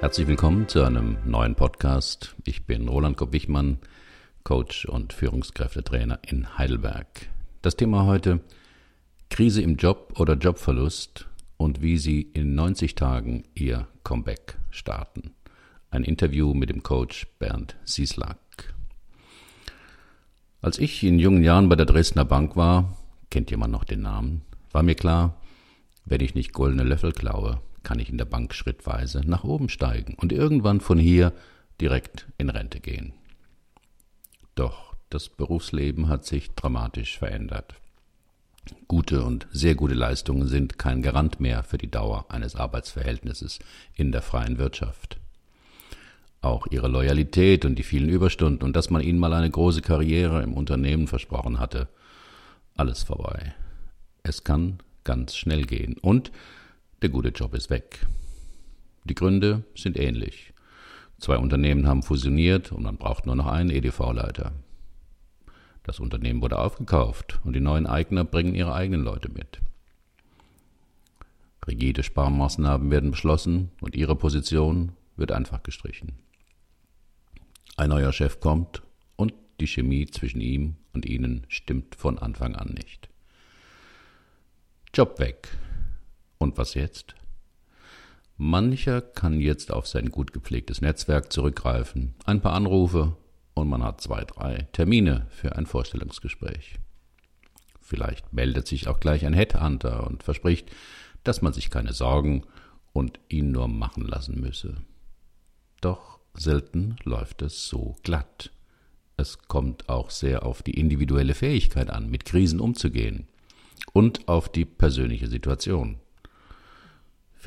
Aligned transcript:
Herzlich 0.00 0.28
willkommen 0.28 0.68
zu 0.68 0.84
einem 0.84 1.18
neuen 1.24 1.56
Podcast. 1.56 2.36
Ich 2.44 2.66
bin 2.66 2.86
Roland 2.86 3.16
Kopp-Wichmann, 3.16 3.78
Coach 4.44 4.84
und 4.84 5.12
Führungskräftetrainer 5.12 6.20
in 6.24 6.56
Heidelberg. 6.56 7.28
Das 7.62 7.74
Thema 7.74 8.06
heute 8.06 8.38
Krise 9.28 9.60
im 9.60 9.74
Job 9.74 10.14
oder 10.16 10.34
Jobverlust 10.34 11.26
und 11.56 11.82
wie 11.82 11.98
Sie 11.98 12.20
in 12.20 12.54
90 12.54 12.94
Tagen 12.94 13.42
Ihr 13.54 13.88
Comeback 14.04 14.58
starten. 14.70 15.32
Ein 15.90 16.04
Interview 16.04 16.54
mit 16.54 16.70
dem 16.70 16.84
Coach 16.84 17.26
Bernd 17.40 17.74
Sieslack. 17.84 18.38
Als 20.62 20.78
ich 20.78 21.02
in 21.02 21.18
jungen 21.18 21.42
Jahren 21.42 21.68
bei 21.68 21.74
der 21.74 21.86
Dresdner 21.86 22.24
Bank 22.24 22.54
war, 22.54 22.96
kennt 23.30 23.50
jemand 23.50 23.72
noch 23.72 23.82
den 23.82 24.02
Namen, 24.02 24.42
war 24.70 24.84
mir 24.84 24.94
klar, 24.94 25.40
wenn 26.04 26.20
ich 26.20 26.36
nicht 26.36 26.52
goldene 26.52 26.84
Löffel 26.84 27.10
klaue, 27.10 27.60
kann 27.88 28.00
ich 28.00 28.10
in 28.10 28.18
der 28.18 28.26
Bank 28.26 28.52
schrittweise 28.52 29.22
nach 29.24 29.44
oben 29.44 29.70
steigen 29.70 30.12
und 30.12 30.30
irgendwann 30.30 30.82
von 30.82 30.98
hier 30.98 31.32
direkt 31.80 32.28
in 32.36 32.50
Rente 32.50 32.80
gehen. 32.80 33.14
Doch 34.54 34.94
das 35.08 35.30
Berufsleben 35.30 36.06
hat 36.06 36.26
sich 36.26 36.50
dramatisch 36.50 37.16
verändert. 37.18 37.76
Gute 38.88 39.24
und 39.24 39.46
sehr 39.52 39.74
gute 39.74 39.94
Leistungen 39.94 40.48
sind 40.48 40.78
kein 40.78 41.00
Garant 41.00 41.40
mehr 41.40 41.62
für 41.62 41.78
die 41.78 41.90
Dauer 41.90 42.26
eines 42.28 42.56
Arbeitsverhältnisses 42.56 43.58
in 43.94 44.12
der 44.12 44.20
freien 44.20 44.58
Wirtschaft. 44.58 45.18
Auch 46.42 46.66
ihre 46.66 46.88
Loyalität 46.88 47.64
und 47.64 47.76
die 47.76 47.84
vielen 47.84 48.10
Überstunden 48.10 48.66
und 48.66 48.76
dass 48.76 48.90
man 48.90 49.00
ihnen 49.00 49.18
mal 49.18 49.32
eine 49.32 49.50
große 49.50 49.80
Karriere 49.80 50.42
im 50.42 50.52
Unternehmen 50.52 51.06
versprochen 51.06 51.58
hatte, 51.58 51.88
alles 52.76 53.02
vorbei. 53.02 53.54
Es 54.24 54.44
kann 54.44 54.80
ganz 55.04 55.34
schnell 55.36 55.64
gehen 55.64 55.96
und 56.02 56.30
der 57.02 57.08
gute 57.08 57.28
Job 57.28 57.54
ist 57.54 57.70
weg. 57.70 58.06
Die 59.04 59.14
Gründe 59.14 59.64
sind 59.74 59.98
ähnlich. 59.98 60.52
Zwei 61.18 61.38
Unternehmen 61.38 61.86
haben 61.86 62.02
fusioniert 62.02 62.72
und 62.72 62.82
man 62.82 62.96
braucht 62.96 63.26
nur 63.26 63.36
noch 63.36 63.46
einen 63.46 63.70
EDV-Leiter. 63.70 64.52
Das 65.82 66.00
Unternehmen 66.00 66.42
wurde 66.42 66.58
aufgekauft 66.58 67.40
und 67.44 67.54
die 67.54 67.60
neuen 67.60 67.86
Eigner 67.86 68.24
bringen 68.24 68.54
ihre 68.54 68.74
eigenen 68.74 69.02
Leute 69.02 69.30
mit. 69.30 69.60
Rigide 71.66 72.02
Sparmaßnahmen 72.02 72.90
werden 72.90 73.10
beschlossen 73.10 73.70
und 73.80 73.94
ihre 73.94 74.16
Position 74.16 74.92
wird 75.16 75.32
einfach 75.32 75.62
gestrichen. 75.62 76.12
Ein 77.76 77.90
neuer 77.90 78.12
Chef 78.12 78.40
kommt 78.40 78.82
und 79.16 79.34
die 79.60 79.66
Chemie 79.66 80.06
zwischen 80.06 80.40
ihm 80.40 80.76
und 80.92 81.06
ihnen 81.06 81.46
stimmt 81.48 81.94
von 81.94 82.18
Anfang 82.18 82.54
an 82.54 82.68
nicht. 82.68 83.08
Job 84.94 85.18
weg. 85.18 85.48
Und 86.38 86.56
was 86.56 86.74
jetzt? 86.74 87.14
Mancher 88.36 89.00
kann 89.00 89.40
jetzt 89.40 89.72
auf 89.72 89.88
sein 89.88 90.10
gut 90.10 90.32
gepflegtes 90.32 90.80
Netzwerk 90.80 91.32
zurückgreifen, 91.32 92.14
ein 92.24 92.40
paar 92.40 92.52
Anrufe 92.52 93.16
und 93.54 93.68
man 93.68 93.82
hat 93.82 94.00
zwei, 94.00 94.24
drei 94.24 94.68
Termine 94.72 95.26
für 95.30 95.56
ein 95.56 95.66
Vorstellungsgespräch. 95.66 96.78
Vielleicht 97.80 98.32
meldet 98.32 98.68
sich 98.68 98.86
auch 98.86 99.00
gleich 99.00 99.26
ein 99.26 99.32
Headhunter 99.32 100.06
und 100.06 100.22
verspricht, 100.22 100.70
dass 101.24 101.42
man 101.42 101.52
sich 101.52 101.70
keine 101.70 101.92
Sorgen 101.92 102.44
und 102.92 103.18
ihn 103.28 103.50
nur 103.50 103.66
machen 103.66 104.04
lassen 104.06 104.40
müsse. 104.40 104.76
Doch 105.80 106.20
selten 106.34 106.96
läuft 107.02 107.42
es 107.42 107.66
so 107.66 107.96
glatt. 108.02 108.50
Es 109.16 109.38
kommt 109.48 109.88
auch 109.88 110.10
sehr 110.10 110.46
auf 110.46 110.62
die 110.62 110.78
individuelle 110.78 111.34
Fähigkeit 111.34 111.90
an, 111.90 112.08
mit 112.08 112.24
Krisen 112.24 112.60
umzugehen 112.60 113.26
und 113.92 114.28
auf 114.28 114.48
die 114.48 114.64
persönliche 114.64 115.26
Situation. 115.26 115.98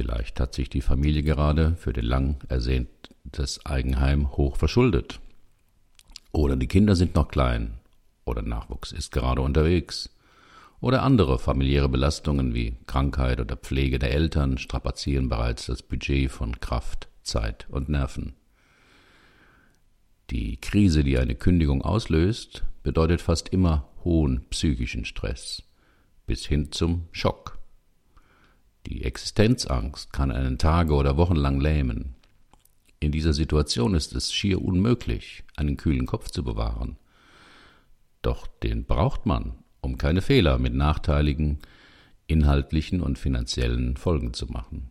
Vielleicht 0.01 0.39
hat 0.39 0.55
sich 0.55 0.67
die 0.67 0.81
Familie 0.81 1.21
gerade 1.21 1.75
für 1.75 1.93
den 1.93 2.05
lang 2.05 2.37
ersehntes 2.49 3.63
Eigenheim 3.67 4.31
hoch 4.31 4.55
verschuldet. 4.55 5.19
Oder 6.31 6.55
die 6.55 6.65
Kinder 6.65 6.95
sind 6.95 7.13
noch 7.13 7.27
klein. 7.27 7.75
Oder 8.25 8.41
Nachwuchs 8.41 8.93
ist 8.93 9.11
gerade 9.11 9.43
unterwegs. 9.43 10.09
Oder 10.79 11.03
andere 11.03 11.37
familiäre 11.37 11.87
Belastungen 11.87 12.55
wie 12.55 12.77
Krankheit 12.87 13.39
oder 13.39 13.55
Pflege 13.55 13.99
der 13.99 14.11
Eltern 14.11 14.57
strapazieren 14.57 15.29
bereits 15.29 15.67
das 15.67 15.83
Budget 15.83 16.31
von 16.31 16.59
Kraft, 16.59 17.07
Zeit 17.21 17.67
und 17.69 17.87
Nerven. 17.87 18.33
Die 20.31 20.57
Krise, 20.57 21.03
die 21.03 21.19
eine 21.19 21.35
Kündigung 21.35 21.83
auslöst, 21.83 22.63
bedeutet 22.81 23.21
fast 23.21 23.49
immer 23.49 23.87
hohen 24.03 24.49
psychischen 24.49 25.05
Stress 25.05 25.61
bis 26.25 26.47
hin 26.47 26.71
zum 26.71 27.05
Schock. 27.11 27.60
Die 28.87 29.03
Existenzangst 29.03 30.11
kann 30.11 30.31
einen 30.31 30.57
Tage 30.57 30.93
oder 30.93 31.17
Wochen 31.17 31.35
lang 31.35 31.59
lähmen. 31.59 32.15
In 32.99 33.11
dieser 33.11 33.33
Situation 33.33 33.95
ist 33.95 34.13
es 34.13 34.33
schier 34.33 34.61
unmöglich, 34.61 35.43
einen 35.55 35.77
kühlen 35.77 36.05
Kopf 36.05 36.29
zu 36.29 36.43
bewahren. 36.43 36.97
Doch 38.21 38.47
den 38.47 38.85
braucht 38.85 39.25
man, 39.25 39.55
um 39.81 39.97
keine 39.97 40.21
Fehler 40.21 40.59
mit 40.59 40.73
nachteiligen 40.73 41.59
inhaltlichen 42.27 43.01
und 43.01 43.19
finanziellen 43.19 43.97
Folgen 43.97 44.33
zu 44.33 44.47
machen. 44.47 44.89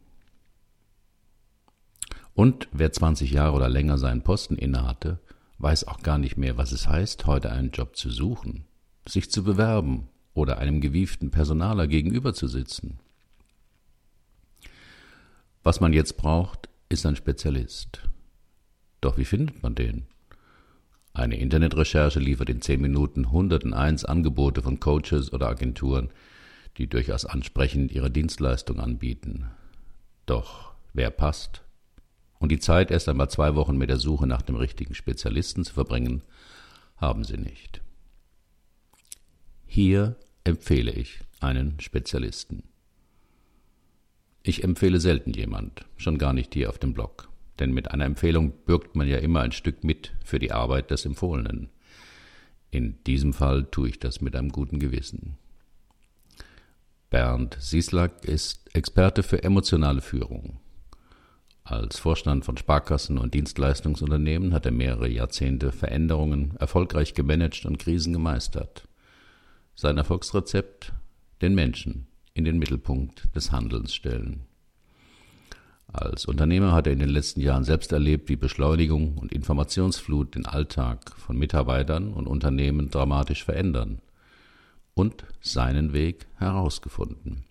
Und 2.35 2.69
wer 2.73 2.93
20 2.93 3.31
Jahre 3.31 3.57
oder 3.57 3.69
länger 3.69 3.99
seinen 3.99 4.23
Posten 4.23 4.57
innehatte, 4.57 5.19
weiß 5.59 5.89
auch 5.89 6.01
gar 6.03 6.19
nicht 6.19 6.37
mehr, 6.37 6.57
was 6.57 6.73
es 6.73 6.87
heißt, 6.87 7.27
heute 7.27 7.51
einen 7.51 7.71
Job 7.71 7.97
zu 7.97 8.11
suchen, 8.11 8.65
sich 9.07 9.31
zu 9.31 9.43
bewerben 9.43 10.09
oder 10.35 10.59
einem 10.59 10.81
gewieften 10.81 11.31
Personaler 11.31 11.87
gegenüber 11.87 12.35
zu 12.35 12.47
sitzen. 12.47 12.99
Was 15.63 15.81
man 15.81 15.93
jetzt 15.93 16.17
braucht, 16.17 16.71
ist 16.89 17.05
ein 17.05 17.17
Spezialist. 17.17 18.09
Doch 19.03 19.19
wie 19.19 19.27
findet 19.27 19.63
man 19.63 19.75
den? 19.75 20.07
Eine 21.13 21.39
Internetrecherche 21.39 22.19
liefert 22.19 22.49
in 22.49 22.63
zehn 22.63 22.81
Minuten 22.81 23.31
hunderten 23.31 23.75
eins 23.75 24.05
Angebote 24.05 24.63
von 24.63 24.81
Coaches 24.81 25.33
oder 25.33 25.49
Agenturen, 25.49 26.11
die 26.79 26.87
durchaus 26.87 27.27
ansprechend 27.27 27.93
ihre 27.93 28.11
Dienstleistung 28.11 28.81
anbieten. 28.81 29.51
Doch 30.25 30.73
wer 30.95 31.11
passt? 31.11 31.63
Und 32.39 32.51
die 32.51 32.61
Zeit, 32.61 32.91
erst 32.91 33.09
einmal 33.09 33.29
zwei 33.29 33.55
Wochen 33.55 33.77
mit 33.77 33.91
der 33.91 33.99
Suche 33.99 34.27
nach 34.27 34.41
dem 34.41 34.57
richtigen 34.57 34.95
Spezialisten 34.95 35.65
zu 35.65 35.75
verbringen, 35.75 36.23
haben 36.97 37.23
sie 37.23 37.37
nicht. 37.37 37.83
Hier 39.67 40.17
empfehle 40.45 40.93
ich 40.93 41.21
einen 41.41 41.79
Spezialisten. 41.81 42.70
Ich 44.43 44.65
empfehle 44.65 45.01
selten 45.01 45.33
jemand, 45.33 45.85
schon 45.97 46.17
gar 46.17 46.33
nicht 46.33 46.55
hier 46.55 46.71
auf 46.71 46.79
dem 46.79 46.95
Blog, 46.95 47.29
denn 47.59 47.73
mit 47.73 47.91
einer 47.91 48.07
Empfehlung 48.07 48.53
bürgt 48.65 48.97
man 48.97 49.07
ja 49.07 49.19
immer 49.19 49.41
ein 49.41 49.53
Stück 49.53 49.85
mit 49.85 50.13
für 50.25 50.39
die 50.39 50.53
Arbeit 50.53 50.91
des 50.91 51.05
Empfohlenen. 51.05 51.69
In 52.71 53.03
diesem 53.05 53.35
Fall 53.35 53.67
tue 53.71 53.91
ich 53.91 53.99
das 53.99 54.21
mit 54.21 54.35
einem 54.35 54.51
guten 54.51 54.79
Gewissen. 54.79 55.37
Bernd 57.11 57.57
Sieslack 57.61 58.25
ist 58.25 58.75
Experte 58.75 59.23
für 59.23 59.43
emotionale 59.43 60.01
Führung. 60.01 60.61
Als 61.65 61.99
Vorstand 61.99 62.45
von 62.45 62.57
Sparkassen 62.57 63.19
und 63.19 63.35
Dienstleistungsunternehmen 63.35 64.55
hat 64.55 64.65
er 64.65 64.73
mehrere 64.73 65.09
Jahrzehnte 65.09 65.71
Veränderungen 65.71 66.57
erfolgreich 66.59 67.15
gemanagt 67.15 67.67
und 67.67 67.79
Krisen 67.79 68.13
gemeistert. 68.13 68.89
Sein 69.75 69.99
Erfolgsrezept 69.99 70.93
den 71.43 71.55
Menschen 71.55 72.07
in 72.35 72.45
den 72.45 72.59
Mittelpunkt 72.59 73.35
des 73.35 73.53
Handelns 73.53 73.95
stellen. 73.95 74.43
Als 75.93 76.27
Unternehmer 76.27 76.73
hat 76.73 76.87
er 76.87 76.93
in 76.93 77.01
den 77.01 77.09
letzten 77.09 77.41
Jahren 77.41 77.65
selbst 77.65 77.91
erlebt, 77.91 78.29
wie 78.29 78.37
Beschleunigung 78.37 79.19
und 79.19 79.33
Informationsflut 79.33 80.37
den 80.37 80.47
Alltag 80.47 81.17
von 81.17 81.37
Mitarbeitern 81.37 82.13
und 82.13 82.29
Unternehmen 82.29 82.91
dramatisch 82.91 83.45
verändern 83.45 84.01
und 84.95 85.25
seinen 85.41 85.93
Weg 85.93 86.27
herausgefunden. 86.37 87.45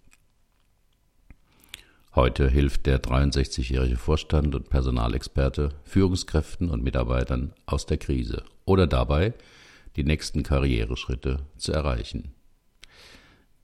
Heute 2.15 2.49
hilft 2.49 2.85
der 2.85 3.01
63-jährige 3.01 3.97
Vorstand 3.97 4.55
und 4.55 4.69
Personalexperte 4.69 5.69
Führungskräften 5.83 6.69
und 6.69 6.83
Mitarbeitern 6.83 7.53
aus 7.65 7.85
der 7.85 7.97
Krise 7.97 8.43
oder 8.65 8.87
dabei, 8.87 9.33
die 9.95 10.03
nächsten 10.03 10.43
Karriereschritte 10.43 11.41
zu 11.57 11.71
erreichen. 11.71 12.33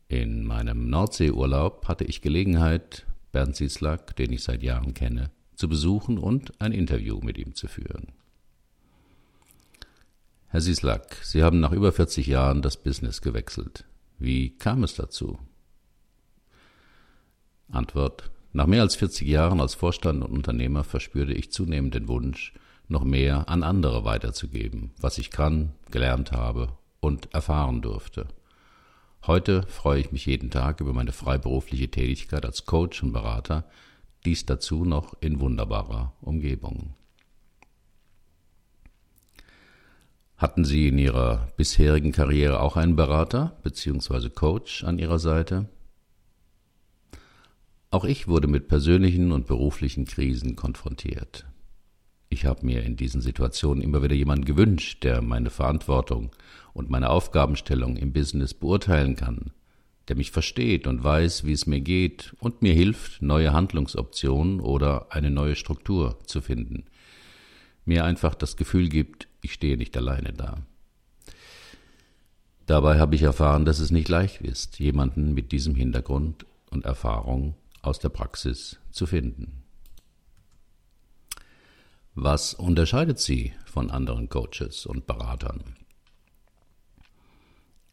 In 0.07 0.45
meinem 0.45 0.89
Nordseeurlaub 0.89 1.87
hatte 1.87 2.03
ich 2.03 2.21
Gelegenheit, 2.21 3.07
Bernd 3.31 3.55
Sieslack, 3.55 4.15
den 4.15 4.31
ich 4.31 4.43
seit 4.43 4.61
Jahren 4.61 4.93
kenne, 4.93 5.31
zu 5.55 5.67
besuchen 5.67 6.17
und 6.17 6.59
ein 6.61 6.71
Interview 6.71 7.19
mit 7.21 7.37
ihm 7.37 7.55
zu 7.55 7.67
führen. 7.67 8.13
Herr 10.47 10.61
Sieslack, 10.61 11.17
Sie 11.23 11.43
haben 11.43 11.59
nach 11.59 11.71
über 11.71 11.91
40 11.91 12.27
Jahren 12.27 12.61
das 12.61 12.77
Business 12.77 13.21
gewechselt. 13.21 13.83
Wie 14.19 14.51
kam 14.51 14.83
es 14.83 14.95
dazu? 14.95 15.39
Antwort. 17.69 18.31
Nach 18.53 18.67
mehr 18.67 18.83
als 18.83 18.95
40 18.95 19.27
Jahren 19.27 19.59
als 19.59 19.73
Vorstand 19.73 20.23
und 20.23 20.31
Unternehmer 20.31 20.85
verspürte 20.85 21.33
ich 21.33 21.51
zunehmend 21.51 21.93
den 21.95 22.07
Wunsch, 22.07 22.53
noch 22.87 23.03
mehr 23.03 23.49
an 23.49 23.63
andere 23.63 24.05
weiterzugeben, 24.05 24.91
was 24.99 25.17
ich 25.17 25.29
kann, 25.31 25.73
gelernt 25.91 26.31
habe 26.31 26.69
und 27.01 27.33
erfahren 27.33 27.81
durfte. 27.81 28.27
Heute 29.27 29.63
freue 29.63 29.99
ich 29.99 30.11
mich 30.11 30.27
jeden 30.27 30.51
Tag 30.51 30.81
über 30.81 30.93
meine 30.93 31.11
freiberufliche 31.11 31.89
Tätigkeit 31.89 32.45
als 32.45 32.67
Coach 32.67 33.01
und 33.01 33.11
Berater, 33.11 33.67
dies 34.23 34.45
dazu 34.45 34.85
noch 34.85 35.15
in 35.19 35.39
wunderbarer 35.39 36.13
Umgebung. 36.21 36.93
Hatten 40.37 40.63
Sie 40.63 40.89
in 40.89 40.99
Ihrer 40.99 41.47
bisherigen 41.57 42.11
Karriere 42.11 42.59
auch 42.59 42.77
einen 42.77 42.95
Berater 42.95 43.57
bzw. 43.63 44.29
Coach 44.29 44.83
an 44.83 44.99
Ihrer 44.99 45.17
Seite? 45.17 45.69
Auch 47.89 48.05
ich 48.05 48.27
wurde 48.27 48.47
mit 48.47 48.67
persönlichen 48.67 49.31
und 49.31 49.47
beruflichen 49.47 50.05
Krisen 50.05 50.55
konfrontiert. 50.55 51.47
Ich 52.35 52.45
habe 52.45 52.65
mir 52.65 52.83
in 52.83 52.97
diesen 52.97 53.21
Situationen 53.21 53.81
immer 53.81 54.03
wieder 54.03 54.13
jemanden 54.13 54.43
gewünscht, 54.43 55.05
der 55.05 55.21
meine 55.21 55.49
Verantwortung 55.49 56.31
und 56.73 56.89
meine 56.89 57.09
Aufgabenstellung 57.09 57.95
im 57.95 58.11
Business 58.11 58.53
beurteilen 58.53 59.15
kann, 59.15 59.51
der 60.09 60.17
mich 60.17 60.31
versteht 60.31 60.85
und 60.85 61.01
weiß, 61.01 61.45
wie 61.45 61.53
es 61.53 61.65
mir 61.65 61.79
geht 61.79 62.35
und 62.39 62.61
mir 62.61 62.73
hilft, 62.73 63.21
neue 63.21 63.53
Handlungsoptionen 63.53 64.59
oder 64.59 65.13
eine 65.13 65.31
neue 65.31 65.55
Struktur 65.55 66.19
zu 66.25 66.41
finden. 66.41 66.83
Mir 67.85 68.03
einfach 68.03 68.35
das 68.35 68.57
Gefühl 68.57 68.89
gibt, 68.89 69.29
ich 69.41 69.53
stehe 69.53 69.77
nicht 69.77 69.95
alleine 69.95 70.33
da. 70.33 70.57
Dabei 72.65 72.99
habe 72.99 73.15
ich 73.15 73.21
erfahren, 73.21 73.63
dass 73.63 73.79
es 73.79 73.91
nicht 73.91 74.09
leicht 74.09 74.41
ist, 74.41 74.77
jemanden 74.79 75.33
mit 75.33 75.53
diesem 75.53 75.73
Hintergrund 75.73 76.45
und 76.69 76.83
Erfahrung 76.83 77.55
aus 77.81 77.99
der 77.99 78.09
Praxis 78.09 78.77
zu 78.91 79.05
finden. 79.05 79.64
Was 82.17 82.53
unterscheidet 82.53 83.19
sie 83.19 83.51
von 83.65 83.91
anderen 83.91 84.29
Coaches 84.29 84.85
und 84.85 85.05
Beratern? 85.05 85.75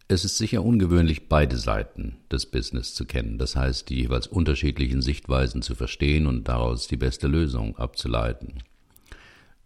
Es 0.07 0.25
ist 0.25 0.39
sicher 0.39 0.63
ungewöhnlich, 0.63 1.29
beide 1.29 1.57
Seiten 1.57 2.19
des 2.31 2.47
Business 2.47 2.95
zu 2.95 3.05
kennen, 3.05 3.39
das 3.39 3.57
heißt 3.57 3.89
die 3.89 3.97
jeweils 3.97 4.29
unterschiedlichen 4.29 5.03
Sichtweisen 5.03 5.61
zu 5.61 5.75
verstehen 5.75 6.29
und 6.29 6.47
daraus 6.47 6.87
die 6.87 6.97
beste 6.97 7.27
Lösung 7.27 7.77
abzuleiten. 7.79 8.63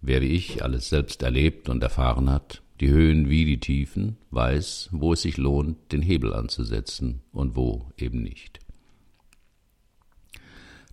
Wer 0.01 0.23
wie 0.23 0.29
ich 0.29 0.65
alles 0.65 0.89
selbst 0.89 1.23
erlebt 1.23 1.69
und 1.69 1.83
erfahren 1.83 2.31
hat, 2.31 2.63
die 2.81 2.89
Höhen 2.89 3.29
wie 3.29 3.45
die 3.45 3.61
Tiefen, 3.61 4.17
weiß, 4.31 4.89
wo 4.91 5.13
es 5.13 5.21
sich 5.21 5.37
lohnt, 5.37 5.93
den 5.93 6.01
Hebel 6.01 6.33
anzusetzen 6.33 7.21
und 7.31 7.57
wo 7.57 7.93
eben 7.99 8.23
nicht. 8.23 8.61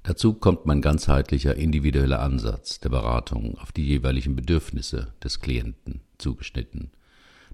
Dazu 0.04 0.34
kommt 0.34 0.66
mein 0.66 0.82
ganzheitlicher 0.82 1.56
individueller 1.56 2.22
Ansatz 2.22 2.82
der 2.82 2.90
Beratung 2.90 3.58
auf 3.58 3.72
die 3.72 3.86
jeweiligen 3.86 4.36
Bedürfnisse 4.36 5.14
des 5.24 5.40
Klienten 5.40 6.02
zugeschnitten. 6.18 6.92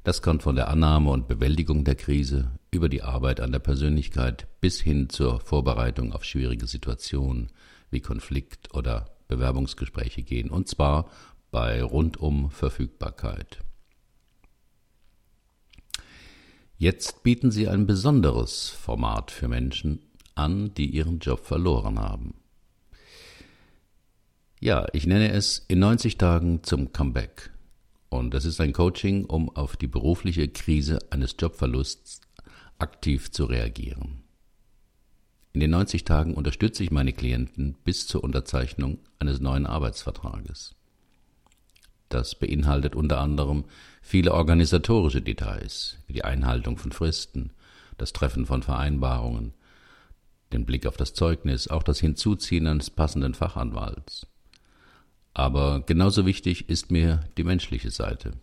Das 0.03 0.23
kann 0.23 0.39
von 0.39 0.55
der 0.55 0.69
Annahme 0.69 1.11
und 1.11 1.27
Bewältigung 1.27 1.83
der 1.83 1.93
Krise 1.93 2.51
über 2.71 2.89
die 2.89 3.03
Arbeit 3.03 3.39
an 3.39 3.51
der 3.51 3.59
Persönlichkeit 3.59 4.47
bis 4.61 4.81
hin 4.81 5.09
zur 5.09 5.39
Vorbereitung 5.41 6.11
auf 6.11 6.25
schwierige 6.25 6.65
Situationen 6.65 7.51
wie 7.91 7.99
Konflikt 7.99 8.73
oder 8.73 9.05
Bewerbungsgespräche 9.27 10.23
gehen, 10.23 10.49
und 10.49 10.67
zwar 10.67 11.11
bei 11.51 11.83
rundum 11.83 12.49
Verfügbarkeit. 12.49 13.59
Jetzt 16.77 17.21
bieten 17.21 17.51
sie 17.51 17.67
ein 17.67 17.85
besonderes 17.85 18.69
Format 18.69 19.29
für 19.29 19.47
Menschen 19.47 19.99
an, 20.33 20.73
die 20.73 20.87
ihren 20.87 21.19
Job 21.19 21.45
verloren 21.45 21.99
haben. 21.99 22.38
Ja, 24.61 24.87
ich 24.91 25.07
nenne 25.07 25.31
es 25.31 25.63
in 25.69 25.79
90 25.79 26.17
Tagen 26.17 26.63
zum 26.63 26.91
Comeback. 26.91 27.49
Und 28.09 28.33
das 28.33 28.43
ist 28.43 28.59
ein 28.59 28.73
Coaching, 28.73 29.23
um 29.23 29.49
auf 29.55 29.77
die 29.77 29.87
berufliche 29.87 30.49
Krise 30.49 30.99
eines 31.11 31.35
Jobverlusts 31.39 32.19
aktiv 32.77 33.31
zu 33.31 33.45
reagieren. 33.45 34.23
In 35.53 35.61
den 35.61 35.71
90 35.71 36.03
Tagen 36.03 36.33
unterstütze 36.33 36.83
ich 36.83 36.91
meine 36.91 37.13
Klienten 37.13 37.77
bis 37.85 38.05
zur 38.05 38.21
Unterzeichnung 38.21 38.99
eines 39.17 39.39
neuen 39.39 39.65
Arbeitsvertrages. 39.65 40.75
Das 42.09 42.35
beinhaltet 42.35 42.97
unter 42.97 43.21
anderem 43.21 43.63
viele 44.01 44.33
organisatorische 44.33 45.21
Details, 45.21 45.99
wie 46.07 46.13
die 46.13 46.25
Einhaltung 46.25 46.77
von 46.77 46.91
Fristen, 46.91 47.53
das 47.97 48.11
Treffen 48.11 48.45
von 48.45 48.61
Vereinbarungen, 48.61 49.53
den 50.51 50.65
Blick 50.65 50.85
auf 50.85 50.97
das 50.97 51.13
Zeugnis, 51.13 51.69
auch 51.69 51.83
das 51.83 52.01
Hinzuziehen 52.01 52.67
eines 52.67 52.89
passenden 52.89 53.35
Fachanwalts. 53.35 54.27
Aber 55.39 55.79
genauso 55.79 56.25
wichtig 56.25 56.67
ist 56.67 56.91
mir 56.91 57.21
die 57.37 57.45
menschliche 57.45 57.91
Seite. 57.91 58.33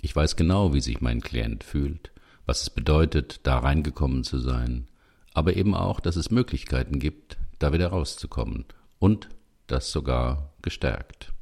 Ich 0.00 0.14
weiß 0.14 0.36
genau, 0.36 0.72
wie 0.72 0.80
sich 0.80 1.00
mein 1.00 1.20
Klient 1.20 1.64
fühlt, 1.64 2.12
was 2.44 2.62
es 2.62 2.70
bedeutet, 2.70 3.40
da 3.42 3.58
reingekommen 3.58 4.22
zu 4.22 4.38
sein, 4.38 4.86
aber 5.34 5.56
eben 5.56 5.74
auch, 5.74 5.98
dass 5.98 6.14
es 6.14 6.30
Möglichkeiten 6.30 7.00
gibt, 7.00 7.38
da 7.58 7.72
wieder 7.72 7.88
rauszukommen 7.88 8.66
und 9.00 9.30
das 9.66 9.90
sogar 9.90 10.52
gestärkt. 10.62 11.32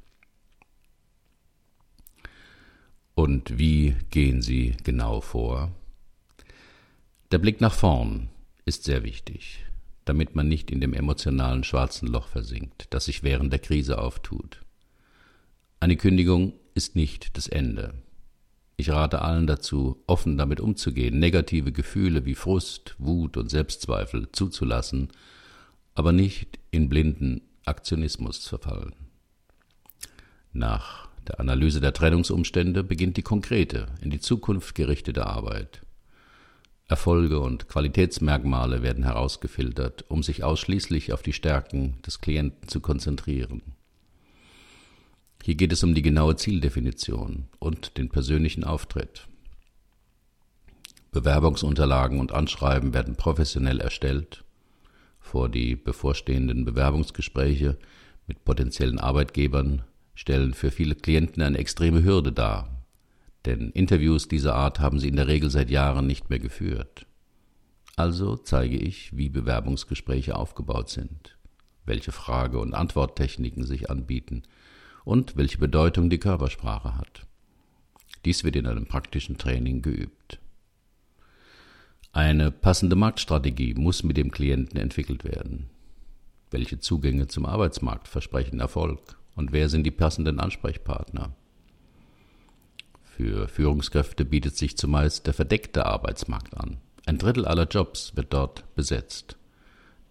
Und 3.15 3.59
wie 3.59 3.95
gehen 4.09 4.41
Sie 4.41 4.79
genau 4.83 5.21
vor? 5.21 5.73
Der 7.33 7.39
Blick 7.39 7.61
nach 7.61 7.75
vorn 7.75 8.31
ist 8.65 8.85
sehr 8.85 9.03
wichtig, 9.03 9.67
damit 10.05 10.35
man 10.35 10.49
nicht 10.49 10.71
in 10.71 10.81
dem 10.81 10.95
emotionalen 10.95 11.65
schwarzen 11.65 12.09
Loch 12.09 12.29
versinkt, 12.29 12.87
das 12.91 13.07
sich 13.07 13.23
während 13.23 13.53
der 13.53 13.61
Krise 13.61 13.99
auftut. 13.99 14.61
Eine 15.81 15.97
Kündigung 15.97 16.55
ist 16.75 16.97
nicht 16.97 17.37
das 17.37 17.49
Ende. 17.49 17.95
Ich 18.77 18.91
rate 18.91 19.23
allen 19.23 19.47
dazu, 19.47 20.03
offen 20.07 20.37
damit 20.37 20.61
umzugehen, 20.61 21.19
negative 21.19 21.73
Gefühle 21.73 22.25
wie 22.25 22.35
Frust, 22.35 22.97
Wut 22.99 23.37
und 23.37 23.49
Selbstzweifel 23.49 24.31
zuzulassen, 24.33 25.09
aber 25.95 26.13
nicht 26.13 26.59
in 26.71 26.89
blinden 26.89 27.43
Aktionismus 27.65 28.41
zu 28.41 28.59
verfallen. 28.59 28.95
Nach 30.53 31.09
der 31.29 31.41
Analyse 31.41 31.81
der 31.81 31.93
Trennungsumstände 31.93 32.83
beginnt 32.85 33.17
die 33.17 33.23
konkrete, 33.23 33.87
in 34.01 34.11
die 34.11 34.21
Zukunft 34.21 34.75
gerichtete 34.75 35.27
Arbeit. 35.27 35.83
Erfolge 36.87 37.41
und 37.41 37.69
Qualitätsmerkmale 37.69 38.83
werden 38.83 39.05
herausgefiltert, 39.05 40.05
um 40.09 40.23
sich 40.23 40.45
ausschließlich 40.45 41.13
auf 41.15 41.23
die 41.23 41.33
Stärken 41.33 42.03
des 42.07 42.21
Klienten 42.21 42.69
zu 42.69 42.81
konzentrieren. 42.81 43.63
Hier 45.43 45.55
geht 45.55 45.73
es 45.73 45.83
um 45.83 45.95
die 45.95 46.03
genaue 46.03 46.37
Zieldefinition 46.37 47.47
und 47.59 47.97
den 47.97 48.11
persönlichen 48.11 48.65
Auftritt. 48.65 49.27
Bewerbungsunterlagen 51.11 52.21
und 52.21 52.33
Anschreiben 52.33 52.93
werden 52.93 53.17
professionell 53.17 53.81
erstellt. 53.81 54.45
Vor 55.21 55.49
die 55.49 55.77
bevorstehenden 55.77 56.65
Bewerbungsgespräche 56.65 57.79
mit 58.27 58.45
potenziellen 58.45 58.99
Arbeitgebern 58.99 59.85
stellen 60.15 60.55
für 60.55 60.71
viele 60.71 60.95
Klienten 60.95 61.43
eine 61.43 61.59
extreme 61.59 62.03
Hürde 62.03 62.33
dar, 62.33 62.74
denn 63.45 63.71
Interviews 63.71 64.29
dieser 64.29 64.55
Art 64.55 64.81
haben 64.81 64.99
sie 64.99 65.09
in 65.09 65.17
der 65.17 65.29
Regel 65.29 65.51
seit 65.51 65.71
Jahren 65.71 66.07
nicht 66.07 66.31
mehr 66.31 66.39
geführt. 66.39 67.07
Also 67.97 68.37
zeige 68.37 68.77
ich, 68.77 69.17
wie 69.17 69.29
Bewerbungsgespräche 69.29 70.35
aufgebaut 70.35 70.91
sind, 70.91 71.37
welche 71.85 72.13
Frage- 72.13 72.59
und 72.59 72.75
Antworttechniken 72.75 73.65
sich 73.65 73.91
anbieten 73.91 74.43
und 75.05 75.37
welche 75.37 75.59
Bedeutung 75.59 76.11
die 76.11 76.19
Körpersprache 76.19 76.97
hat. 76.97 77.27
Dies 78.25 78.43
wird 78.43 78.57
in 78.57 78.67
einem 78.67 78.87
praktischen 78.87 79.39
Training 79.39 79.83
geübt. 79.83 80.41
Eine 82.13 82.51
passende 82.51 82.97
Marktstrategie 82.97 83.75
muss 83.75 84.03
mit 84.03 84.17
dem 84.17 84.31
Klienten 84.31 84.79
entwickelt 84.79 85.25
werden. 85.25 85.69
Welche 86.51 86.79
Zugänge 86.79 87.27
zum 87.27 87.45
Arbeitsmarkt 87.45 88.09
versprechen 88.09 88.61
Erfolg 88.61 89.19
und 89.35 89.53
wer 89.53 89.69
sind 89.69 89.85
die 89.85 89.91
passenden 89.91 90.41
Ansprechpartner? 90.41 91.35
Für 93.17 93.47
Führungskräfte 93.47 94.25
bietet 94.25 94.57
sich 94.57 94.77
zumeist 94.77 95.29
der 95.29 95.35
verdeckte 95.35 95.87
Arbeitsmarkt 95.87 96.57
an. 96.57 96.79
Ein 97.07 97.19
Drittel 97.19 97.47
aller 97.47 97.69
Jobs 97.69 98.17
wird 98.17 98.33
dort 98.33 98.65
besetzt. 98.75 99.37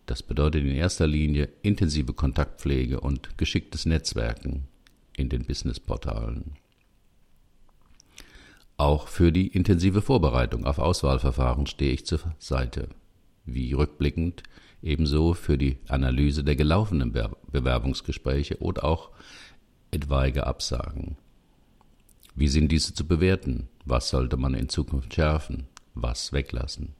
Das 0.06 0.24
bedeutet 0.24 0.64
in 0.64 0.72
erster 0.72 1.06
Linie 1.06 1.50
intensive 1.64 2.14
Kontaktpflege 2.14 3.02
und 3.02 3.38
geschicktes 3.38 3.86
Netzwerken 3.86 4.70
in 5.18 5.28
den 5.28 5.44
Businessportalen. 5.44 6.54
Auch 8.78 9.10
für 9.10 9.34
die 9.34 9.48
intensive 9.48 10.02
Vorbereitung 10.02 10.66
auf 10.66 10.80
Auswahlverfahren 10.80 11.66
stehe 11.66 11.92
ich 11.92 12.06
zur 12.06 12.22
Seite, 12.40 12.88
wie 13.44 13.74
rückblickend 13.74 14.44
ebenso 14.82 15.34
für 15.34 15.58
die 15.58 15.78
Analyse 15.90 16.46
der 16.46 16.56
gelaufenen 16.56 17.12
Bewerbungsgespräche 17.52 18.62
oder 18.62 18.86
auch 18.86 19.12
etwaige 19.92 20.48
Absagen. 20.48 21.18
Wie 22.36 22.48
sind 22.48 22.72
diese 22.72 22.94
zu 22.94 23.08
bewerten? 23.08 23.70
Was 23.86 24.10
sollte 24.10 24.38
man 24.38 24.54
in 24.54 24.70
Zukunft 24.70 25.14
schärfen? 25.14 25.68
Was 25.94 26.34
weglassen? 26.34 26.94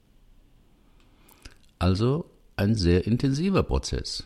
Also 1.78 2.30
ein 2.56 2.74
sehr 2.74 3.06
intensiver 3.06 3.62
Prozess. 3.62 4.24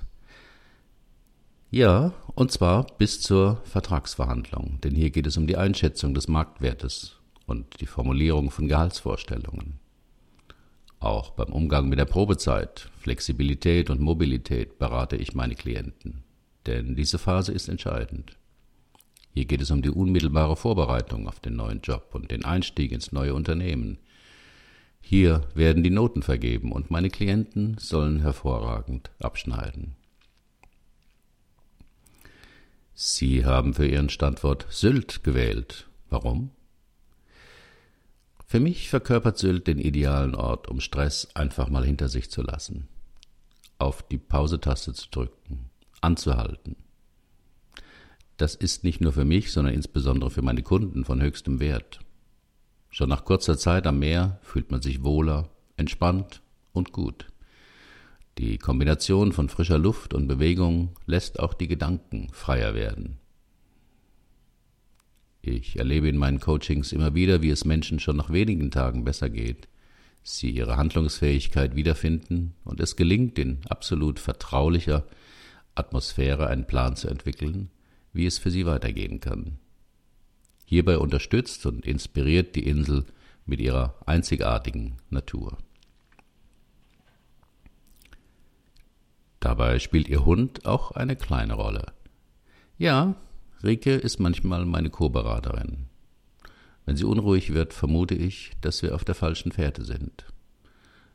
Ja, 1.70 2.14
und 2.34 2.50
zwar 2.50 2.86
bis 2.98 3.20
zur 3.20 3.60
Vertragsverhandlung, 3.64 4.78
denn 4.82 4.94
hier 4.94 5.10
geht 5.10 5.26
es 5.26 5.36
um 5.36 5.46
die 5.46 5.56
Einschätzung 5.56 6.14
des 6.14 6.26
Marktwertes 6.26 7.16
und 7.46 7.80
die 7.80 7.86
Formulierung 7.86 8.50
von 8.50 8.68
Gehaltsvorstellungen. 8.68 9.78
Auch 10.98 11.30
beim 11.30 11.52
Umgang 11.52 11.88
mit 11.88 11.98
der 11.98 12.06
Probezeit, 12.06 12.90
Flexibilität 12.98 13.90
und 13.90 14.00
Mobilität 14.00 14.78
berate 14.78 15.16
ich 15.16 15.34
meine 15.34 15.54
Klienten. 15.54 16.24
Denn 16.66 16.96
diese 16.96 17.18
Phase 17.18 17.52
ist 17.52 17.68
entscheidend. 17.68 18.37
Hier 19.34 19.44
geht 19.44 19.60
es 19.60 19.70
um 19.70 19.82
die 19.82 19.90
unmittelbare 19.90 20.56
Vorbereitung 20.56 21.28
auf 21.28 21.40
den 21.40 21.56
neuen 21.56 21.80
Job 21.80 22.10
und 22.14 22.30
den 22.30 22.44
Einstieg 22.44 22.92
ins 22.92 23.12
neue 23.12 23.34
Unternehmen. 23.34 23.98
Hier 25.00 25.42
werden 25.54 25.82
die 25.82 25.90
Noten 25.90 26.22
vergeben 26.22 26.72
und 26.72 26.90
meine 26.90 27.10
Klienten 27.10 27.76
sollen 27.78 28.20
hervorragend 28.20 29.10
abschneiden. 29.20 29.94
Sie 33.00 33.44
haben 33.44 33.74
für 33.74 33.86
Ihren 33.86 34.08
Standort 34.08 34.66
Sylt 34.70 35.22
gewählt. 35.22 35.88
Warum? 36.10 36.50
Für 38.44 38.58
mich 38.58 38.88
verkörpert 38.88 39.38
Sylt 39.38 39.66
den 39.68 39.78
idealen 39.78 40.34
Ort, 40.34 40.68
um 40.68 40.80
Stress 40.80 41.28
einfach 41.34 41.68
mal 41.68 41.84
hinter 41.84 42.08
sich 42.08 42.28
zu 42.28 42.42
lassen. 42.42 42.88
Auf 43.78 44.02
die 44.02 44.18
Pausetaste 44.18 44.94
zu 44.94 45.08
drücken, 45.10 45.70
anzuhalten. 46.00 46.74
Das 48.38 48.54
ist 48.54 48.84
nicht 48.84 49.00
nur 49.00 49.12
für 49.12 49.24
mich, 49.24 49.52
sondern 49.52 49.74
insbesondere 49.74 50.30
für 50.30 50.42
meine 50.42 50.62
Kunden 50.62 51.04
von 51.04 51.20
höchstem 51.20 51.58
Wert. 51.58 51.98
Schon 52.88 53.08
nach 53.08 53.24
kurzer 53.24 53.58
Zeit 53.58 53.86
am 53.86 53.98
Meer 53.98 54.38
fühlt 54.42 54.70
man 54.70 54.80
sich 54.80 55.02
wohler, 55.02 55.50
entspannt 55.76 56.40
und 56.72 56.92
gut. 56.92 57.26
Die 58.38 58.56
Kombination 58.56 59.32
von 59.32 59.48
frischer 59.48 59.78
Luft 59.78 60.14
und 60.14 60.28
Bewegung 60.28 60.90
lässt 61.04 61.40
auch 61.40 61.52
die 61.52 61.66
Gedanken 61.66 62.28
freier 62.32 62.74
werden. 62.74 63.18
Ich 65.42 65.76
erlebe 65.76 66.08
in 66.08 66.16
meinen 66.16 66.38
Coachings 66.38 66.92
immer 66.92 67.16
wieder, 67.16 67.42
wie 67.42 67.50
es 67.50 67.64
Menschen 67.64 67.98
schon 67.98 68.16
nach 68.16 68.30
wenigen 68.30 68.70
Tagen 68.70 69.02
besser 69.02 69.30
geht, 69.30 69.66
sie 70.22 70.50
ihre 70.50 70.76
Handlungsfähigkeit 70.76 71.74
wiederfinden 71.74 72.54
und 72.64 72.78
es 72.78 72.94
gelingt, 72.94 73.36
in 73.40 73.58
absolut 73.68 74.20
vertraulicher 74.20 75.04
Atmosphäre 75.74 76.46
einen 76.46 76.66
Plan 76.66 76.94
zu 76.94 77.08
entwickeln, 77.08 77.70
wie 78.18 78.26
es 78.26 78.36
für 78.36 78.50
sie 78.50 78.66
weitergehen 78.66 79.20
kann. 79.20 79.58
Hierbei 80.64 80.98
unterstützt 80.98 81.64
und 81.66 81.86
inspiriert 81.86 82.56
die 82.56 82.66
Insel 82.66 83.06
mit 83.46 83.60
ihrer 83.60 83.94
einzigartigen 84.06 84.96
Natur. 85.08 85.56
Dabei 89.38 89.78
spielt 89.78 90.08
ihr 90.08 90.24
Hund 90.24 90.66
auch 90.66 90.90
eine 90.90 91.14
kleine 91.14 91.54
Rolle. 91.54 91.92
Ja, 92.76 93.14
Rike 93.62 93.94
ist 93.94 94.18
manchmal 94.18 94.66
meine 94.66 94.90
Co-Beraterin. 94.90 95.86
Wenn 96.86 96.96
sie 96.96 97.04
unruhig 97.04 97.54
wird, 97.54 97.72
vermute 97.72 98.16
ich, 98.16 98.50
dass 98.60 98.82
wir 98.82 98.96
auf 98.96 99.04
der 99.04 99.14
falschen 99.14 99.52
Fährte 99.52 99.84
sind. 99.84 100.26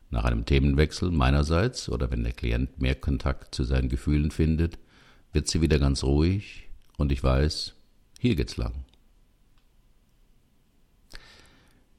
Nach 0.08 0.24
einem 0.24 0.46
Themenwechsel 0.46 1.10
meinerseits 1.10 1.90
oder 1.90 2.10
wenn 2.10 2.24
der 2.24 2.32
Klient 2.32 2.80
mehr 2.80 2.94
Kontakt 2.94 3.54
zu 3.54 3.64
seinen 3.64 3.90
Gefühlen 3.90 4.30
findet, 4.30 4.78
wird 5.34 5.48
sie 5.48 5.60
wieder 5.60 5.78
ganz 5.78 6.02
ruhig 6.02 6.64
und 6.96 7.12
ich 7.12 7.22
weiß, 7.22 7.74
hier 8.18 8.36
geht's 8.36 8.56
lang. 8.56 8.84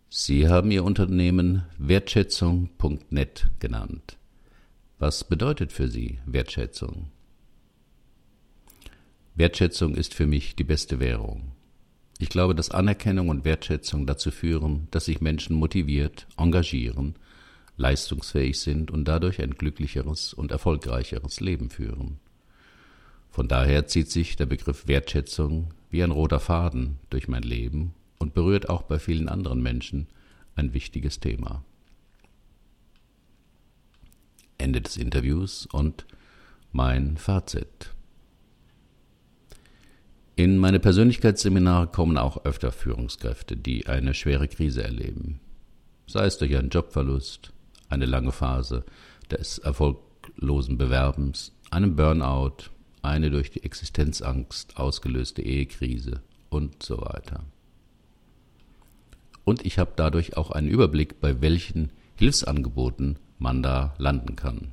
Sie 0.10 0.48
haben 0.48 0.72
Ihr 0.72 0.84
Unternehmen 0.84 1.64
Wertschätzung.net 1.78 3.48
genannt. 3.60 4.18
Was 4.98 5.26
bedeutet 5.26 5.74
für 5.74 5.90
Sie 5.90 6.20
Wertschätzung? 6.26 7.12
Wertschätzung 9.36 9.96
ist 9.96 10.14
für 10.14 10.26
mich 10.26 10.56
die 10.56 10.64
beste 10.64 11.02
Währung. 11.02 11.52
Ich 12.18 12.30
glaube, 12.30 12.56
dass 12.56 12.72
Anerkennung 12.72 13.28
und 13.28 13.44
Wertschätzung 13.44 14.08
dazu 14.08 14.32
führen, 14.32 14.88
dass 14.92 15.06
sich 15.06 15.20
Menschen 15.20 15.58
motiviert, 15.58 16.28
engagieren, 16.38 17.16
leistungsfähig 17.76 18.58
sind 18.58 18.92
und 18.92 19.06
dadurch 19.06 19.42
ein 19.42 19.56
glücklicheres 19.56 20.34
und 20.34 20.52
erfolgreicheres 20.52 21.42
Leben 21.42 21.70
führen. 21.70 22.20
Von 23.36 23.50
daher 23.50 23.86
zieht 23.86 24.10
sich 24.10 24.38
der 24.38 24.46
Begriff 24.46 24.88
Wertschätzung 24.88 25.74
wie 25.90 26.02
ein 26.02 26.12
roter 26.12 26.40
Faden 26.40 27.00
durch 27.10 27.28
mein 27.28 27.44
Leben 27.44 27.94
und 28.18 28.34
berührt 28.34 28.70
auch 28.70 28.84
bei 28.84 28.98
vielen 28.98 29.28
anderen 29.28 29.62
Menschen 29.62 30.08
ein 30.56 30.74
wichtiges 30.74 31.20
Thema. 31.20 31.62
Ende 34.58 34.80
des 34.80 34.96
Interviews 34.96 35.66
und 35.66 36.06
mein 36.72 37.18
Fazit. 37.18 37.94
In 40.38 40.58
meine 40.58 40.80
Persönlichkeitsseminare 40.80 41.88
kommen 41.88 42.18
auch 42.18 42.46
öfter 42.46 42.72
Führungskräfte, 42.72 43.58
die 43.58 43.88
eine 43.88 44.14
schwere 44.14 44.48
Krise 44.48 44.82
erleben. 44.82 45.42
Sei 46.08 46.26
es 46.26 46.38
durch 46.38 46.56
einen 46.56 46.70
Jobverlust, 46.70 47.52
eine 47.90 48.06
lange 48.06 48.32
Phase 48.32 48.86
des 49.30 49.58
erfolglosen 49.58 50.78
Bewerbens, 50.78 51.52
einen 51.70 51.98
Burnout, 51.98 52.70
eine 53.06 53.30
durch 53.30 53.52
die 53.52 53.64
Existenzangst 53.64 54.78
ausgelöste 54.78 55.42
Ehekrise 55.42 56.22
und 56.50 56.84
so 56.84 57.00
weiter. 57.02 57.44
Und 59.44 59.66
ich 59.66 59.78
habe 59.78 59.94
dadurch 59.96 60.38
auch 60.38 60.52
einen 60.52 60.68
Überblick, 60.68 61.22
bei 61.22 61.42
welchen 61.42 61.92
Hilfsangeboten 62.16 63.20
man 63.38 63.62
da 63.62 63.94
landen 63.98 64.36
kann. 64.36 64.72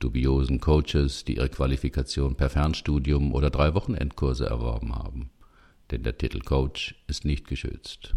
Dubiosen 0.00 0.60
Coaches, 0.60 1.24
die 1.24 1.36
ihre 1.36 1.48
Qualifikation 1.48 2.34
per 2.34 2.50
Fernstudium 2.50 3.34
oder 3.34 3.50
drei 3.50 3.74
Wochenendkurse 3.74 4.46
erworben 4.46 4.94
haben, 4.94 5.30
denn 5.90 6.02
der 6.02 6.16
Titel 6.16 6.40
Coach 6.40 6.94
ist 7.06 7.24
nicht 7.24 7.46
geschützt. 7.46 8.14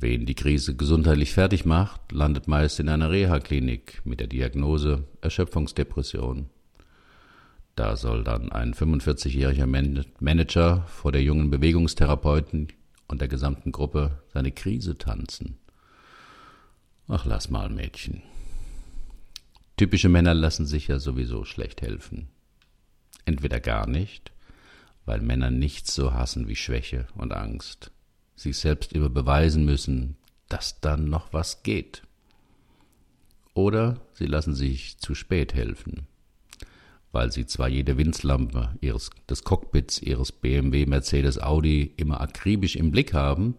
Wen 0.00 0.26
die 0.26 0.34
Krise 0.34 0.76
gesundheitlich 0.76 1.32
fertig 1.32 1.64
macht, 1.64 2.12
landet 2.12 2.46
meist 2.46 2.78
in 2.78 2.88
einer 2.88 3.10
Reha-Klinik 3.10 4.02
mit 4.04 4.20
der 4.20 4.28
Diagnose 4.28 5.04
Erschöpfungsdepression. 5.20 6.50
Da 7.78 7.94
soll 7.94 8.24
dann 8.24 8.50
ein 8.50 8.74
45-jähriger 8.74 9.66
Manager 10.18 10.82
vor 10.88 11.12
der 11.12 11.22
jungen 11.22 11.48
Bewegungstherapeuten 11.48 12.72
und 13.06 13.20
der 13.20 13.28
gesamten 13.28 13.70
Gruppe 13.70 14.20
seine 14.32 14.50
Krise 14.50 14.98
tanzen. 14.98 15.58
Ach, 17.06 17.24
lass 17.24 17.50
mal, 17.50 17.68
Mädchen. 17.68 18.24
Typische 19.76 20.08
Männer 20.08 20.34
lassen 20.34 20.66
sich 20.66 20.88
ja 20.88 20.98
sowieso 20.98 21.44
schlecht 21.44 21.80
helfen. 21.80 22.26
Entweder 23.26 23.60
gar 23.60 23.86
nicht, 23.86 24.32
weil 25.04 25.20
Männer 25.20 25.52
nichts 25.52 25.94
so 25.94 26.12
hassen 26.12 26.48
wie 26.48 26.56
Schwäche 26.56 27.06
und 27.14 27.32
Angst, 27.32 27.92
sich 28.34 28.58
selbst 28.58 28.92
immer 28.92 29.08
beweisen 29.08 29.64
müssen, 29.64 30.16
dass 30.48 30.80
dann 30.80 31.08
noch 31.08 31.32
was 31.32 31.62
geht. 31.62 32.02
Oder 33.54 34.00
sie 34.14 34.26
lassen 34.26 34.56
sich 34.56 34.98
zu 34.98 35.14
spät 35.14 35.54
helfen, 35.54 36.08
weil 37.12 37.32
sie 37.32 37.46
zwar 37.46 37.68
jede 37.68 37.96
Winzlampe 37.96 38.76
ihres, 38.80 39.10
des 39.28 39.44
Cockpits 39.44 40.00
ihres 40.00 40.32
BMW, 40.32 40.86
Mercedes, 40.86 41.40
Audi 41.40 41.94
immer 41.96 42.20
akribisch 42.20 42.76
im 42.76 42.90
Blick 42.90 43.14
haben, 43.14 43.54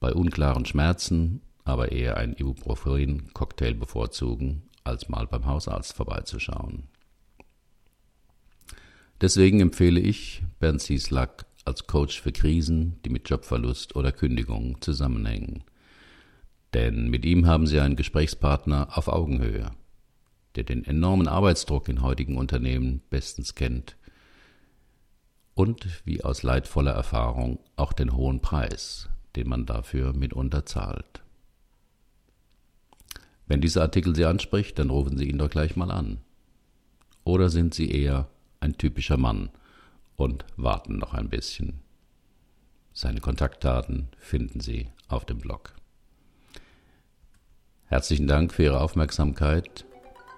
bei 0.00 0.12
unklaren 0.12 0.66
Schmerzen 0.66 1.40
aber 1.64 1.92
eher 1.92 2.18
einen 2.18 2.34
Ibuprofen-Cocktail 2.34 3.74
bevorzugen, 3.74 4.62
als 4.84 5.08
mal 5.08 5.26
beim 5.26 5.46
Hausarzt 5.46 5.94
vorbeizuschauen. 5.94 6.88
Deswegen 9.20 9.60
empfehle 9.60 10.00
ich 10.00 10.42
Bernd 10.60 10.82
Sieslack 10.82 11.46
als 11.64 11.86
Coach 11.86 12.20
für 12.20 12.32
Krisen, 12.32 13.00
die 13.04 13.08
mit 13.08 13.30
Jobverlust 13.30 13.96
oder 13.96 14.12
Kündigung 14.12 14.80
zusammenhängen. 14.82 15.64
Denn 16.74 17.08
mit 17.08 17.24
ihm 17.24 17.46
haben 17.46 17.66
Sie 17.66 17.80
einen 17.80 17.96
Gesprächspartner 17.96 18.98
auf 18.98 19.08
Augenhöhe, 19.08 19.70
der 20.56 20.64
den 20.64 20.84
enormen 20.84 21.28
Arbeitsdruck 21.28 21.88
in 21.88 22.02
heutigen 22.02 22.36
Unternehmen 22.36 23.02
bestens 23.10 23.54
kennt 23.54 23.96
und 25.54 26.02
wie 26.04 26.22
aus 26.22 26.42
leidvoller 26.42 26.92
Erfahrung 26.92 27.58
auch 27.76 27.92
den 27.92 28.14
hohen 28.14 28.40
Preis, 28.40 29.08
den 29.36 29.48
man 29.48 29.66
dafür 29.66 30.12
mitunter 30.12 30.66
zahlt. 30.66 31.22
Wenn 33.46 33.60
dieser 33.60 33.82
Artikel 33.82 34.14
Sie 34.14 34.24
anspricht, 34.24 34.78
dann 34.78 34.90
rufen 34.90 35.18
Sie 35.18 35.28
ihn 35.28 35.38
doch 35.38 35.50
gleich 35.50 35.76
mal 35.76 35.90
an. 35.90 36.18
Oder 37.24 37.48
sind 37.50 37.74
Sie 37.74 37.90
eher 37.90 38.28
ein 38.60 38.78
typischer 38.78 39.16
Mann 39.16 39.50
und 40.16 40.44
warten 40.56 40.98
noch 40.98 41.14
ein 41.14 41.28
bisschen? 41.28 41.80
Seine 42.92 43.20
Kontaktdaten 43.20 44.08
finden 44.18 44.60
Sie 44.60 44.88
auf 45.08 45.24
dem 45.24 45.38
Blog. 45.38 45.74
Herzlichen 47.86 48.26
Dank 48.26 48.52
für 48.52 48.64
Ihre 48.64 48.80
Aufmerksamkeit. 48.80 49.84